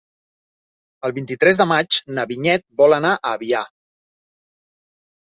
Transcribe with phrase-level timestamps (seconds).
[1.09, 3.61] El vint-i-tres de maig na Vinyet vol anar a Avià.